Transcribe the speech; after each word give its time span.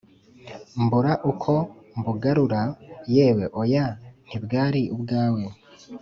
mbura 0.83 1.11
uko 1.31 1.53
mbugarura 1.97 2.61
yewe, 3.15 3.43
oya 3.61 3.85
ntibwari 4.27 4.81
ubwawe 4.95 5.43